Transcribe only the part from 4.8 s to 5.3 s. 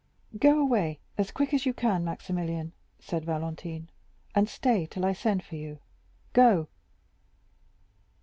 till I